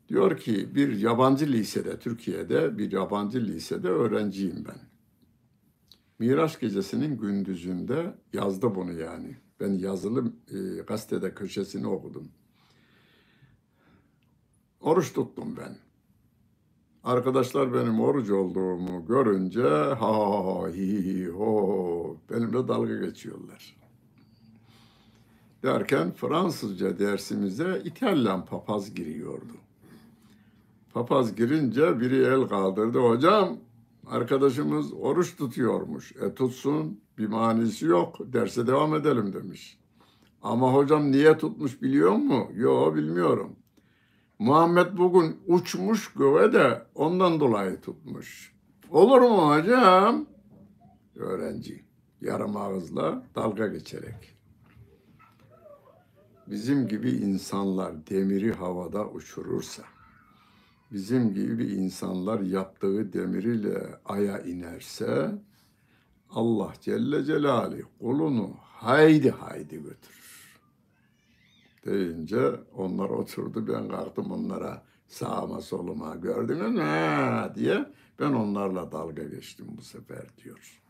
[0.10, 4.80] Diyor ki bir yabancı lisede, Türkiye'de bir yabancı lisede öğrenciyim ben.
[6.20, 9.38] Miraç gecesinin gündüzünde yazdı bunu yani.
[9.60, 12.32] Ben yazılı e, gazetede köşesini okudum.
[14.80, 15.78] Oruç tuttum ben.
[17.04, 23.81] Arkadaşlar benim oruç olduğumu görünce ha ha hi ho benimle dalga geçiyorlar.
[25.64, 29.54] Derken Fransızca dersimize İtalyan papaz giriyordu.
[30.94, 33.00] Papaz girince biri el kaldırdı.
[33.00, 33.58] Hocam
[34.08, 36.12] arkadaşımız oruç tutuyormuş.
[36.16, 38.16] E tutsun bir manisi yok.
[38.34, 39.78] Derse devam edelim demiş.
[40.42, 42.52] Ama hocam niye tutmuş biliyor mu?
[42.56, 43.56] Yok bilmiyorum.
[44.40, 48.54] Muhammed bugün uçmuş göğe de ondan dolayı tutmuş.
[48.90, 50.26] Olur mu hocam?
[51.16, 51.86] Öğrenci
[52.22, 54.41] yarım ağızla dalga geçerek.
[56.52, 59.84] Bizim gibi insanlar demiri havada uçurursa,
[60.92, 65.32] bizim gibi insanlar yaptığı demiriyle aya inerse,
[66.30, 70.60] Allah Celle Celaluhu kulunu haydi haydi götürür.
[71.86, 77.86] Deyince onlar oturdu ben kalktım onlara sağıma soluma gördünüz mü diye
[78.20, 80.82] ben onlarla dalga geçtim bu sefer diyor.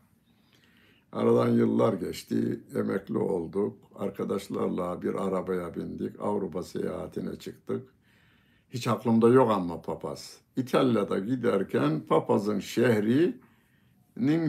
[1.12, 3.78] Aradan yıllar geçti, emekli olduk.
[3.94, 7.88] Arkadaşlarla bir arabaya bindik, Avrupa seyahatine çıktık.
[8.70, 10.40] Hiç aklımda yok ama papaz.
[10.56, 13.36] İtalya'da giderken papazın şehrinin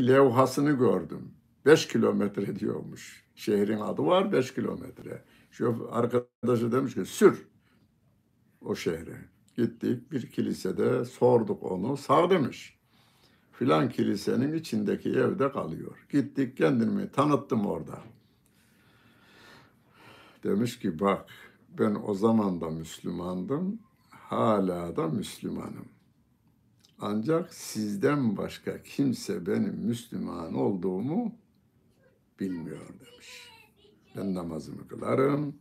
[0.07, 1.33] levhasını gördüm.
[1.65, 3.25] 5 kilometre diyormuş.
[3.35, 5.23] Şehrin adı var 5 kilometre.
[5.51, 7.47] Şu arkadaşı demiş ki sür
[8.61, 9.17] o şehre.
[9.57, 11.97] Gittik bir kilisede sorduk onu.
[11.97, 12.82] Sağ demiş
[13.63, 16.05] filan kilisenin içindeki evde kalıyor.
[16.09, 18.01] Gittik kendimi tanıttım orada.
[20.43, 21.29] Demiş ki bak
[21.79, 25.85] ben o zaman da Müslümandım, hala da Müslümanım.
[26.99, 31.35] Ancak sizden başka kimse benim Müslüman olduğumu
[32.39, 33.49] bilmiyor demiş.
[34.15, 35.55] Ben namazımı kılarım,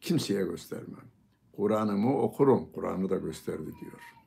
[0.00, 1.08] kimseye göstermem.
[1.52, 4.17] Kur'an'ımı okurum, Kur'an'ı da gösterdi diyor.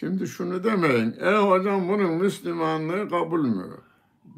[0.00, 1.14] Şimdi şunu demeyin.
[1.20, 3.66] E hocam bunun Müslümanlığı kabul mü?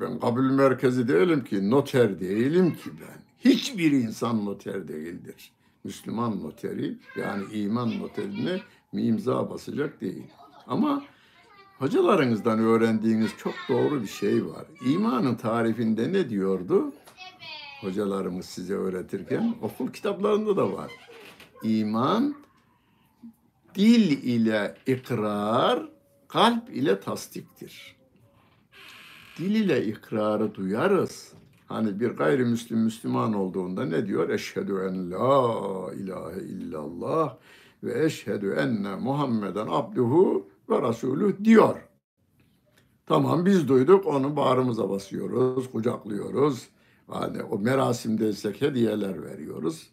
[0.00, 3.50] ben kabul merkezi değilim ki, noter değilim ki ben.
[3.50, 5.52] Hiçbir insan noter değildir.
[5.84, 8.60] Müslüman noteri yani iman noterine
[8.92, 10.26] mi imza basacak değil.
[10.66, 11.04] Ama
[11.78, 14.64] hocalarınızdan öğrendiğiniz çok doğru bir şey var.
[14.86, 16.92] İmanın tarifinde ne diyordu?
[17.80, 20.92] Hocalarımız size öğretirken okul kitaplarında da var.
[21.62, 22.34] İman
[23.74, 25.88] dil ile ikrar,
[26.28, 27.96] kalp ile tasdiktir.
[29.38, 31.32] Dil ile ikrarı duyarız.
[31.66, 34.28] Hani bir gayrimüslim Müslüman olduğunda ne diyor?
[34.28, 37.36] Eşhedü en la ilahe illallah
[37.82, 41.88] ve eşhedü enne Muhammeden abduhu ve rasulü diyor.
[43.06, 46.68] Tamam biz duyduk onu bağrımıza basıyoruz, kucaklıyoruz.
[47.14, 49.90] Yani o merasimdeysek hediyeler veriyoruz.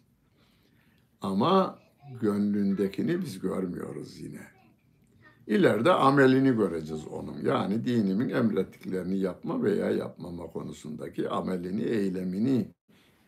[1.20, 1.78] Ama
[2.20, 4.40] gönlündekini biz görmüyoruz yine.
[5.46, 7.40] İleride amelini göreceğiz onun.
[7.44, 12.68] Yani dinimin emrettiklerini yapma veya yapmama konusundaki amelini, eylemini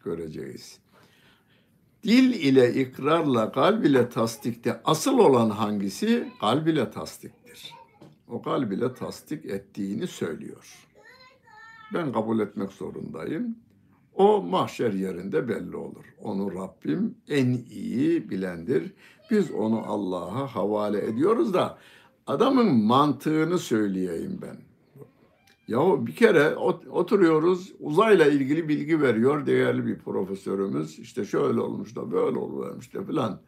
[0.05, 0.79] göreceğiz.
[2.03, 6.29] Dil ile ikrarla kalb ile tasdikte asıl olan hangisi?
[6.41, 7.75] Kalb ile tasdiktir.
[8.29, 10.88] O kalb ile tasdik ettiğini söylüyor.
[11.95, 13.57] Ben kabul etmek zorundayım.
[14.18, 16.04] O mahşer yerinde belli olur.
[16.22, 18.92] Onu Rabbim en iyi bilendir.
[19.31, 21.78] Biz onu Allah'a havale ediyoruz da
[22.26, 24.57] adamın mantığını söyleyeyim ben.
[25.68, 26.57] Ya bir kere
[26.90, 30.98] oturuyoruz uzayla ilgili bilgi veriyor değerli bir profesörümüz.
[30.98, 33.40] İşte şöyle olmuş da böyle olmuş da filan.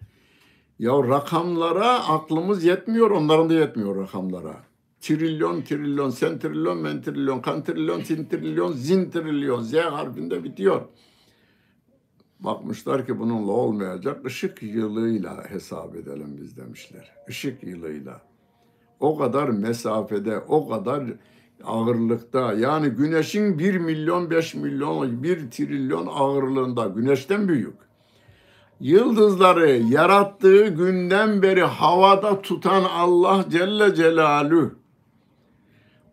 [0.78, 4.69] Ya rakamlara aklımız yetmiyor onların da yetmiyor rakamlara
[5.10, 10.82] trilyon, trilyon, sentrilyon, mentrilyon, kantrilyon, sintrilyon, zintrilyon, Z harfinde bitiyor.
[12.40, 14.26] Bakmışlar ki bununla olmayacak.
[14.26, 17.12] Işık yılıyla hesap edelim biz demişler.
[17.28, 18.20] Işık yılıyla.
[19.00, 21.04] O kadar mesafede, o kadar
[21.64, 27.76] ağırlıkta yani güneşin 1 milyon 5 milyon 1 trilyon ağırlığında güneşten büyük.
[28.80, 34.79] Yıldızları yarattığı günden beri havada tutan Allah Celle Celaluhu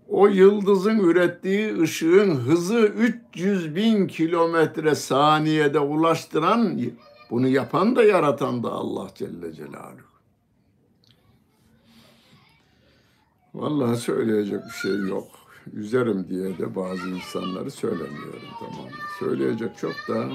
[0.09, 6.81] o yıldızın ürettiği ışığın hızı 300 bin kilometre saniyede ulaştıran,
[7.29, 10.07] bunu yapan da yaratan da Allah Celle Celaluhu.
[13.53, 15.27] Vallahi söyleyecek bir şey yok.
[15.73, 18.89] Üzerim diye de bazı insanları söylemiyorum tamam
[19.19, 20.29] Söyleyecek çok da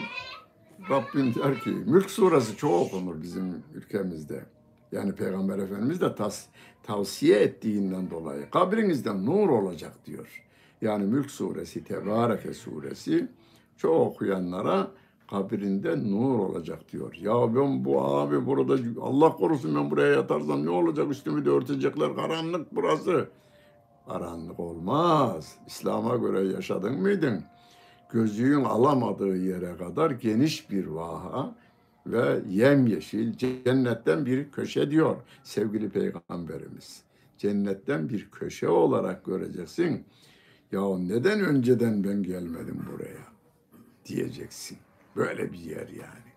[0.90, 4.44] Rabbim der ki, Mülk suresi çok okunur bizim ülkemizde.
[4.92, 6.46] Yani Peygamber Efendimiz de tas,
[6.82, 10.42] tavsiye ettiğinden dolayı kabrinizde nur olacak diyor.
[10.80, 13.28] Yani Mülk suresi, Tebareke suresi
[13.76, 14.90] çoğu okuyanlara
[15.30, 17.14] kabrinde nur olacak diyor.
[17.14, 22.14] Ya ben bu abi burada Allah korusun ben buraya yatarsam ne olacak üstümü de örtecekler
[22.16, 23.28] karanlık burası.
[24.08, 25.56] Karanlık olmaz.
[25.66, 27.44] İslam'a göre yaşadın mıydın?
[28.10, 31.54] Gözlüğün alamadığı yere kadar geniş bir vaha,
[32.06, 37.02] ve yemyeşil cennetten bir köşe diyor sevgili peygamberimiz.
[37.38, 40.04] Cennetten bir köşe olarak göreceksin.
[40.72, 43.32] Ya neden önceden ben gelmedim buraya
[44.06, 44.78] diyeceksin.
[45.16, 46.32] Böyle bir yer yani.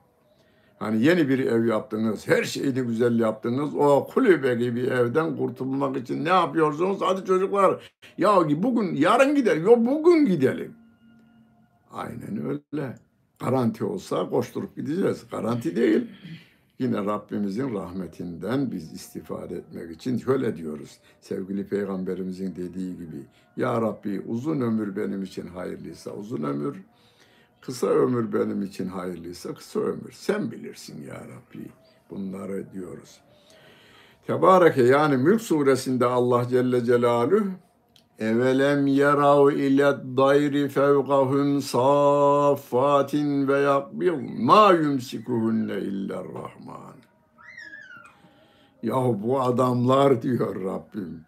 [0.80, 3.75] Hani yeni bir ev yaptınız, her şeyi güzel yaptınız.
[3.75, 6.97] O kulübe gibi evden kurtulmak için ne yapıyorsunuz?
[7.01, 9.63] Hadi çocuklar, ya bugün, yarın gidelim.
[9.63, 10.75] Yok bugün gidelim.
[11.91, 12.95] Aynen öyle.
[13.45, 15.23] Garanti olsa koşturup gideceğiz.
[15.31, 16.08] Garanti değil.
[16.79, 20.97] Yine Rabbimizin rahmetinden biz istifade etmek için şöyle diyoruz.
[21.21, 23.23] Sevgili Peygamberimizin dediği gibi.
[23.58, 26.77] Ya Rabbi uzun ömür benim için hayırlıysa uzun ömür,
[27.62, 30.12] kısa ömür benim için hayırlıysa kısa ömür.
[30.12, 31.65] Sen bilirsin ya Rabbi.
[32.10, 33.19] Bunları diyoruz.
[34.27, 37.45] Tebareke yani Mülk suresinde Allah Celle Celaluhu
[38.19, 46.95] Evelem yerav ile dayri fevkahum saffatin ve yakbil ma yumsikuhunne illa rahman.
[48.84, 51.25] Yahu bu adamlar diyor Rabbim.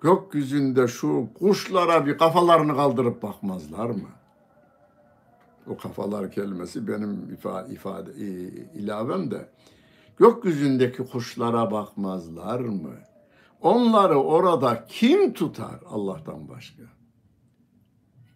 [0.00, 4.08] Gökyüzünde şu kuşlara bir kafalarını kaldırıp bakmazlar mı?
[5.66, 8.10] O kafalar kelimesi benim ifade, ifade
[8.74, 9.48] ilavem de.
[10.16, 12.90] Gökyüzündeki kuşlara bakmazlar mı?
[13.60, 16.82] Onları orada kim tutar Allah'tan başka?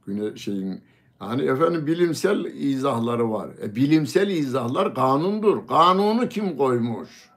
[0.06, 0.82] Güne şeyin
[1.18, 3.50] hani efendim bilimsel izahları var.
[3.62, 5.66] E, bilimsel izahlar kanundur.
[5.66, 7.30] Kanunu kim koymuş?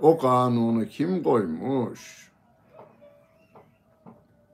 [0.00, 2.26] O kanunu kim koymuş?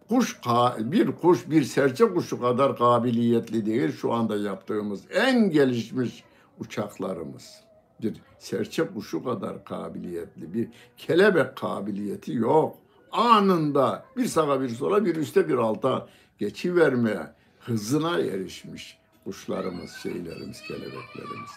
[0.08, 0.40] Kuş
[0.78, 6.24] bir kuş bir serçe kuşu kadar kabiliyetli değil şu anda yaptığımız en gelişmiş
[6.58, 7.62] uçaklarımız
[8.02, 12.76] bir serçe kuşu kadar kabiliyetli, bir kelebek kabiliyeti yok.
[13.12, 17.26] Anında bir sağa bir sola bir üste bir alta geçivermeye
[17.60, 21.50] hızına erişmiş kuşlarımız, şeylerimiz, kelebeklerimiz.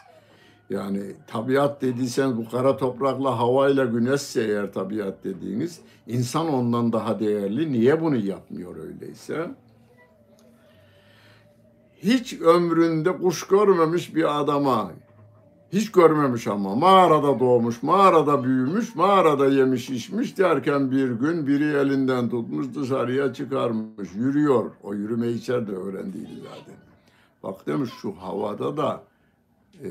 [0.70, 7.72] Yani tabiat dediysen bu kara toprakla havayla güneşse eğer tabiat dediğiniz insan ondan daha değerli.
[7.72, 9.52] Niye bunu yapmıyor öyleyse?
[11.98, 14.92] Hiç ömründe kuş görmemiş bir adama
[15.74, 22.30] hiç görmemiş ama mağarada doğmuş, mağarada büyümüş, mağarada yemiş içmiş derken bir gün biri elinden
[22.30, 24.10] tutmuş dışarıya çıkarmış.
[24.16, 24.72] Yürüyor.
[24.84, 26.76] O yürüme içeride öğrendiydi zaten.
[27.44, 29.04] Bak demiş şu havada da
[29.84, 29.90] e,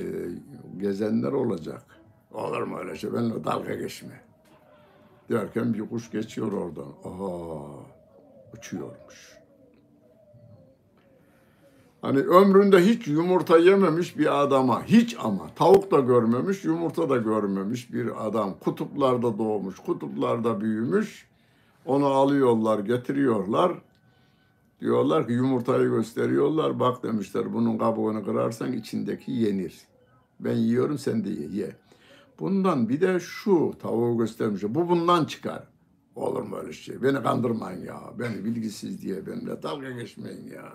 [0.81, 1.83] gezenler olacak.
[2.33, 3.13] Olur mu öyle şey?
[3.13, 4.21] Benimle dalga geçme.
[5.31, 6.89] Derken bir kuş geçiyor oradan.
[7.05, 7.65] Aha
[8.59, 9.34] uçuyormuş.
[12.05, 17.93] Hani ömründe hiç yumurta yememiş bir adama, hiç ama tavuk da görmemiş, yumurta da görmemiş
[17.93, 18.55] bir adam.
[18.61, 21.29] Kutuplarda doğmuş, kutuplarda büyümüş.
[21.87, 23.73] Onu alıyorlar, getiriyorlar.
[24.81, 26.81] Diyorlar ki yumurtayı gösteriyorlar.
[26.81, 29.75] Bak demişler bunun kabuğunu kırarsan içindeki yenir.
[30.41, 31.49] Ben yiyorum sen de ye.
[31.53, 31.77] ye.
[32.41, 34.75] Bundan bir de şu tavuğu göstermişler.
[34.75, 35.63] Bu bundan çıkar.
[36.17, 37.03] Olur mu öyle şey?
[37.03, 38.01] Beni kandırmayın ya.
[38.19, 40.73] Beni bilgisiz diye benimle dalga geçmeyin ya.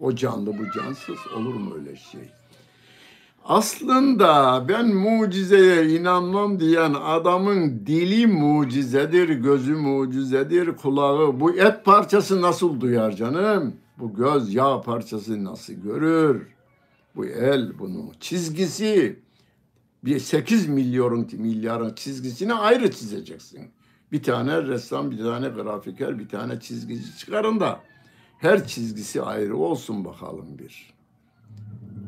[0.00, 2.30] O canlı bu cansız olur mu öyle şey?
[3.44, 11.40] Aslında ben mucizeye inanmam diyen adamın dili mucizedir, gözü mucizedir, kulağı.
[11.40, 13.76] Bu et parçası nasıl duyar canım?
[13.98, 16.46] Bu göz yağ parçası nasıl görür?
[17.16, 19.24] Bu el bunun çizgisi.
[20.04, 23.70] Bir 8 milyarın milyarın çizgisini ayrı çizeceksin.
[24.12, 27.80] Bir tane ressam, bir tane grafiker, bir tane çizgici çıkarın da
[28.44, 30.94] her çizgisi ayrı olsun bakalım bir.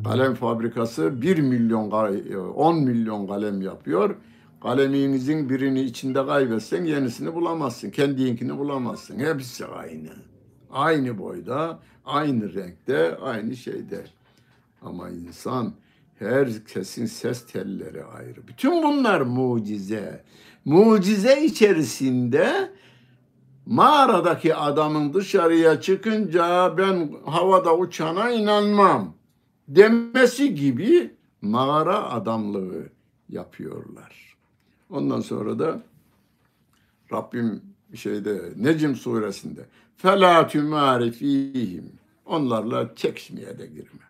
[0.05, 4.16] Kalem fabrikası 1 milyon, 10 milyon kalem yapıyor.
[4.62, 7.91] Kaleminizin birini içinde kaybetsen yenisini bulamazsın.
[7.91, 9.18] Kendinkini bulamazsın.
[9.18, 10.09] Hepsi aynı.
[10.70, 14.05] Aynı boyda, aynı renkte, aynı şeyde.
[14.82, 15.74] Ama insan
[16.18, 18.49] herkesin ses telleri ayrı.
[18.49, 20.24] Bütün bunlar mucize.
[20.64, 22.70] Mucize içerisinde
[23.67, 29.14] Mağaradaki adamın dışarıya çıkınca ben havada uçana inanmam
[29.69, 32.87] demesi gibi mağara adamlığı
[33.29, 34.37] yapıyorlar.
[34.91, 35.83] Ondan sonra da
[37.12, 37.62] Rabbim
[37.95, 39.61] şeyde Necim suresinde
[39.97, 41.12] fela tümari
[42.27, 44.07] onlarla çekişmeye de girme.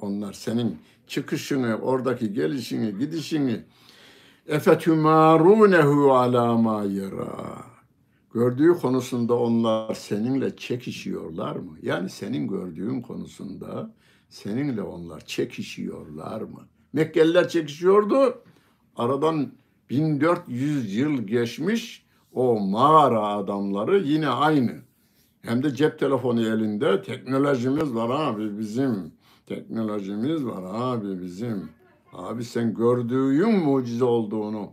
[0.00, 3.60] Onlar senin çıkışını, oradaki gelişini, gidişini
[4.48, 7.77] efetümarunehu ala ma yara
[8.32, 11.76] gördüğü konusunda onlar seninle çekişiyorlar mı?
[11.82, 13.94] Yani senin gördüğün konusunda
[14.28, 16.68] seninle onlar çekişiyorlar mı?
[16.92, 18.42] Mekkeliler çekişiyordu.
[18.96, 19.52] Aradan
[19.90, 24.72] 1400 yıl geçmiş o mağara adamları yine aynı.
[25.42, 29.12] Hem de cep telefonu elinde teknolojimiz var abi bizim.
[29.46, 31.68] Teknolojimiz var abi bizim.
[32.12, 34.72] Abi sen gördüğün mucize olduğunu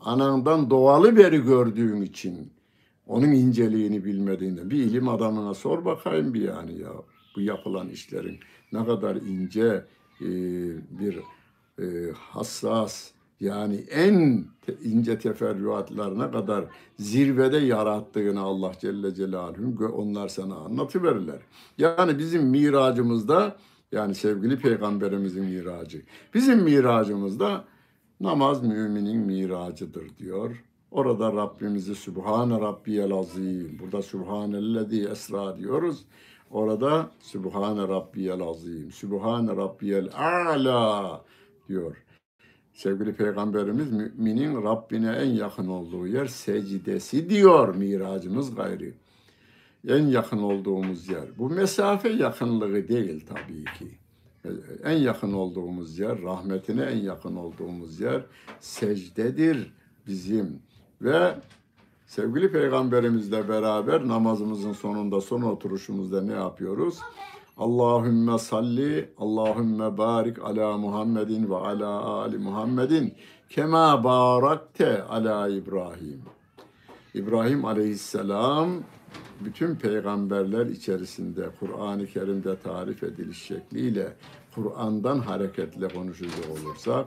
[0.00, 2.52] anandan doğalı beri gördüğün için
[3.08, 6.92] onun inceliğini bilmediğinde bir ilim adamına sor bakayım bir yani ya
[7.36, 8.38] bu yapılan işlerin
[8.72, 9.84] ne kadar ince
[10.20, 10.28] e,
[10.98, 11.18] bir
[11.78, 16.64] e, hassas yani en te, ince teferruatlarına kadar
[16.98, 21.38] zirvede yarattığını Allah Celle Celaluhu onlar sana anlatıverirler.
[21.78, 23.56] Yani bizim miracımızda
[23.92, 26.02] yani sevgili peygamberimizin miracı.
[26.34, 27.64] Bizim miracımızda
[28.20, 30.64] namaz müminin miracıdır diyor.
[30.90, 33.78] Orada Rabbimizi Sübhane Rabbiyel Azim.
[33.78, 36.04] Burada Sübhanellezi Esra diyoruz.
[36.50, 38.92] Orada Sübhane Rabbiyel Azim.
[38.92, 41.24] Sübhane Rabbiyel A'la
[41.68, 41.96] diyor.
[42.72, 48.94] Sevgili Peygamberimiz müminin Rabbine en yakın olduğu yer secdesi diyor miracımız gayri.
[49.88, 51.38] En yakın olduğumuz yer.
[51.38, 53.98] Bu mesafe yakınlığı değil tabii ki.
[54.84, 58.22] En yakın olduğumuz yer, rahmetine en yakın olduğumuz yer
[58.60, 59.72] secdedir
[60.06, 60.62] bizim.
[61.02, 61.34] Ve
[62.06, 66.98] sevgili peygamberimizle beraber namazımızın sonunda son oturuşumuzda ne yapıyoruz?
[67.56, 73.14] Allahümme salli, Allahümme barik ala Muhammedin ve ala ali Muhammedin
[73.48, 76.22] kema barakte ala İbrahim.
[77.14, 78.68] İbrahim aleyhisselam
[79.40, 84.16] bütün peygamberler içerisinde Kur'an-ı Kerim'de tarif ediliş şekliyle
[84.54, 87.06] Kur'an'dan hareketle konuşacak olursak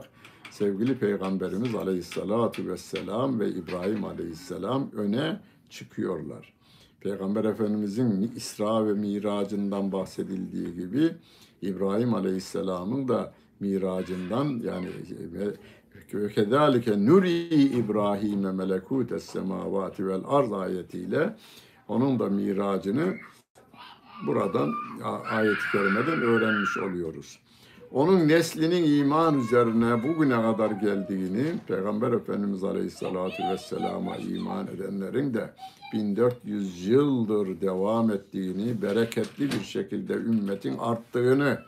[0.52, 5.40] sevgili Peygamberimiz Aleyhisselatü Vesselam ve İbrahim Aleyhisselam öne
[5.70, 6.52] çıkıyorlar.
[7.00, 11.10] Peygamber Efendimizin İsra ve Miracından bahsedildiği gibi
[11.62, 14.88] İbrahim Aleyhisselam'ın da miracından yani
[16.14, 21.36] ve kedalike nuri İbrahim'e melekutes semavati vel arz ayetiyle
[21.88, 23.14] onun da miracını
[24.26, 24.72] buradan
[25.30, 27.41] ayet-i kerimeden öğrenmiş oluyoruz.
[27.92, 35.54] Onun neslinin iman üzerine bugüne kadar geldiğini Peygamber Efendimiz Aleyhisselatü Vesselam'a iman edenlerin de
[35.92, 41.58] 1400 yıldır devam ettiğini, bereketli bir şekilde ümmetin arttığını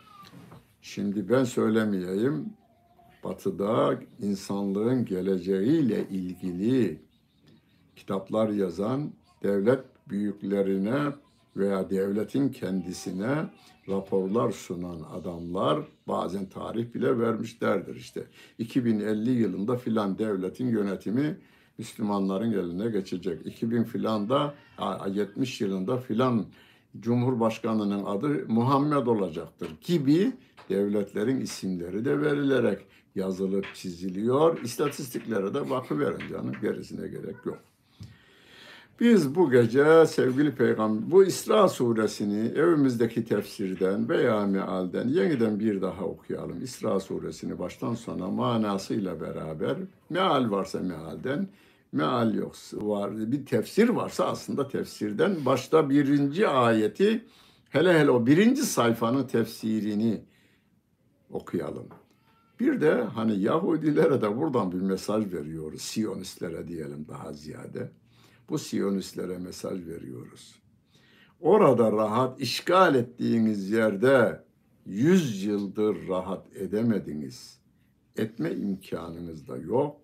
[0.83, 2.47] şimdi ben söylemeyeyim.
[3.25, 7.03] Batı'da insanlığın geleceğiyle ilgili
[7.97, 9.13] kitaplar yazan
[9.43, 11.13] devlet büyüklerine
[11.57, 13.35] veya devletin kendisine
[13.89, 18.25] raporlar sunan adamlar bazen tarih bile vermişlerdir işte.
[18.59, 21.37] 2050 yılında filan devletin yönetimi
[21.79, 23.47] Müslümanların eline geçecek.
[23.47, 24.55] 2000 filanda
[25.13, 26.47] 70 yılında filan
[27.01, 30.33] Cumhurbaşkanının adı Muhammed olacaktır gibi
[30.69, 32.79] devletlerin isimleri de verilerek
[33.15, 34.63] yazılıp çiziliyor.
[34.63, 37.59] İstatistiklere de bakıverin canım gerisine gerek yok.
[39.01, 46.05] Biz bu gece sevgili peygamber bu İsra suresini evimizdeki tefsirden veya mealden yeniden bir daha
[46.05, 46.63] okuyalım.
[46.63, 49.77] İsra suresini baştan sona manasıyla beraber
[50.11, 51.49] meal varsa mealden
[51.93, 57.25] meal yoksa var bir tefsir varsa aslında tefsirden başta birinci ayeti
[57.71, 60.25] hele hele o birinci sayfanın tefsirini
[61.31, 61.89] okuyalım.
[62.61, 65.83] Bir de hani Yahudilere de buradan bir mesaj veriyoruz.
[65.83, 67.91] Siyonistlere diyelim daha ziyade
[68.49, 70.55] bu Siyonistlere mesaj veriyoruz.
[71.41, 74.45] Orada rahat işgal ettiğiniz yerde
[74.87, 77.59] yüz yıldır rahat edemediniz.
[78.17, 79.97] Etme imkanınız da yok.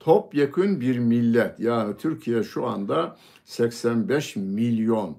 [0.00, 5.18] Topyekün bir millet yani Türkiye şu anda 85 milyon.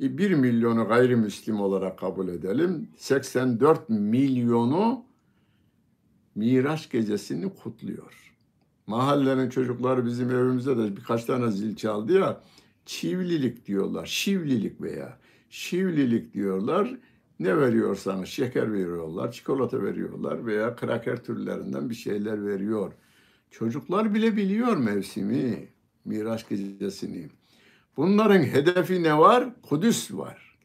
[0.00, 2.88] 1 milyonu gayrimüslim olarak kabul edelim.
[2.96, 5.04] 84 milyonu
[6.34, 8.29] Miraç gecesini kutluyor.
[8.86, 12.40] Mahallenin çocukları bizim evimize de birkaç tane zil çaldı ya.
[12.86, 14.06] Çivlilik diyorlar.
[14.06, 15.18] Şivlilik veya
[15.50, 16.96] şivlilik diyorlar.
[17.40, 22.92] Ne veriyorsanız şeker veriyorlar, çikolata veriyorlar veya kraker türlerinden bir şeyler veriyor.
[23.50, 25.68] Çocuklar bile biliyor mevsimi,
[26.04, 27.28] Miraç gecesini.
[27.96, 29.62] Bunların hedefi ne var?
[29.62, 30.58] Kudüs var.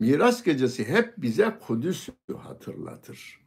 [0.00, 3.40] Miraç gecesi hep bize Kudüs'ü hatırlatır.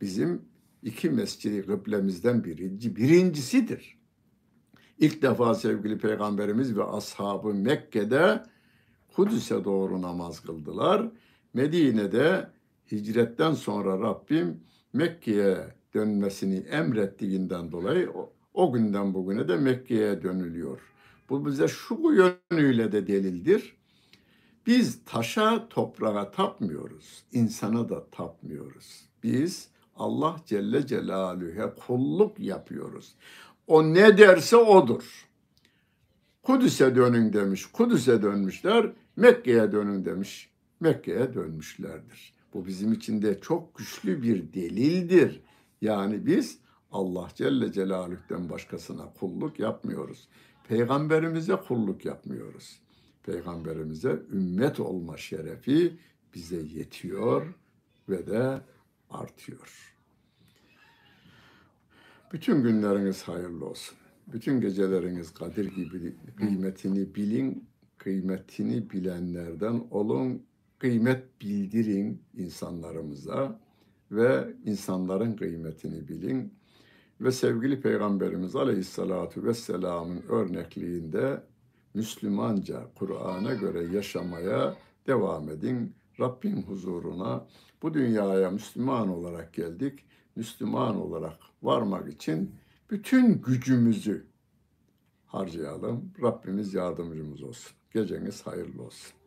[0.00, 0.42] Bizim
[0.82, 3.98] iki mescidi kıblemizden birinci, birincisidir.
[4.98, 8.42] İlk defa sevgili peygamberimiz ve ashabı Mekke'de
[9.16, 11.08] Kudüs'e doğru namaz kıldılar.
[11.54, 12.50] Medine'de
[12.92, 14.60] hicretten sonra Rabbim
[14.92, 20.80] Mekke'ye dönmesini emrettiğinden dolayı o, o günden bugüne de Mekke'ye dönülüyor.
[21.30, 23.76] Bu bize şu yönüyle de delildir.
[24.66, 27.24] Biz taşa, toprağa tapmıyoruz.
[27.32, 29.08] insana da tapmıyoruz.
[29.22, 33.14] Biz Allah Celle Celaluhu'ya kulluk yapıyoruz.
[33.66, 35.28] O ne derse odur.
[36.42, 37.66] Kudüs'e dönün demiş.
[37.66, 38.92] Kudüs'e dönmüşler.
[39.16, 40.50] Mekke'ye dönün demiş.
[40.80, 42.34] Mekke'ye dönmüşlerdir.
[42.54, 45.40] Bu bizim için de çok güçlü bir delildir.
[45.80, 46.58] Yani biz
[46.92, 50.28] Allah Celle Celaluhu'dan başkasına kulluk yapmıyoruz.
[50.68, 52.80] Peygamberimize kulluk yapmıyoruz.
[53.22, 55.98] Peygamberimize ümmet olma şerefi
[56.34, 57.54] bize yetiyor
[58.08, 58.60] ve de
[59.12, 59.96] artıyor.
[62.32, 63.98] Bütün günleriniz hayırlı olsun.
[64.26, 70.42] Bütün geceleriniz Kadir gibi kıymetini bilin, kıymetini bilenlerden olun,
[70.78, 73.60] kıymet bildirin insanlarımıza
[74.10, 76.54] ve insanların kıymetini bilin.
[77.20, 81.42] Ve sevgili Peygamberimiz Aleyhisselatü Vesselam'ın örnekliğinde
[81.94, 85.94] Müslümanca, Kur'an'a göre yaşamaya devam edin.
[86.22, 87.46] Rabbin huzuruna
[87.82, 90.04] bu dünyaya Müslüman olarak geldik.
[90.36, 92.54] Müslüman olarak varmak için
[92.90, 94.26] bütün gücümüzü
[95.26, 96.12] harcayalım.
[96.22, 97.72] Rabbimiz yardımcımız olsun.
[97.94, 99.21] Geceniz hayırlı olsun.